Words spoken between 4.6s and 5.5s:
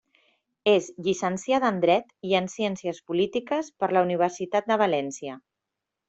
de València.